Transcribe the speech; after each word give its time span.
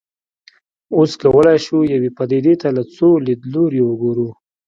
اوس 0.97 1.11
کولای 1.21 1.57
شو 1.65 1.77
یوې 1.93 2.09
پدیدې 2.17 2.53
ته 2.61 2.67
له 2.77 2.83
څو 2.95 3.07
لیدلوریو 3.25 3.85
وګورو. 3.89 4.27